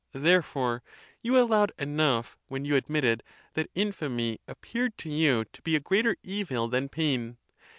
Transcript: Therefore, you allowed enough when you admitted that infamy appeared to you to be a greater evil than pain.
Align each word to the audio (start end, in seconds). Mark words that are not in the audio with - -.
Therefore, 0.13 0.81
you 1.21 1.37
allowed 1.39 1.73
enough 1.77 2.35
when 2.47 2.65
you 2.65 2.75
admitted 2.75 3.21
that 3.53 3.69
infamy 3.75 4.39
appeared 4.47 4.97
to 4.97 5.09
you 5.09 5.45
to 5.53 5.61
be 5.61 5.75
a 5.75 5.79
greater 5.79 6.17
evil 6.23 6.67
than 6.67 6.89
pain. 6.89 7.37